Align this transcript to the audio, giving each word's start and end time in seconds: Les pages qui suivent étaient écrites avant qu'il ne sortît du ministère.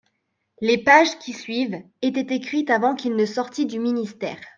Les 0.61 0.79
pages 0.79 1.19
qui 1.19 1.31
suivent 1.31 1.79
étaient 2.01 2.33
écrites 2.35 2.71
avant 2.71 2.95
qu'il 2.95 3.15
ne 3.15 3.25
sortît 3.27 3.67
du 3.67 3.77
ministère. 3.77 4.41